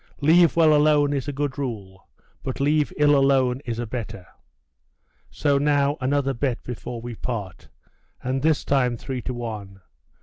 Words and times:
Leave 0.19 0.55
well 0.55 0.73
alone 0.73 1.13
is 1.13 1.27
a 1.27 1.31
good 1.31 1.59
rule, 1.59 2.09
but 2.41 2.59
leave 2.59 2.91
ill 2.97 3.15
alone 3.15 3.61
is 3.65 3.77
a 3.77 3.85
better. 3.85 4.25
So 5.29 5.59
now 5.59 5.97
another 6.01 6.33
bet 6.33 6.63
before 6.63 6.99
we 6.99 7.13
part, 7.13 7.67
and 8.23 8.41
this 8.41 8.65
time 8.65 8.97
three 8.97 9.21
to 9.21 9.33
one. 9.35 9.79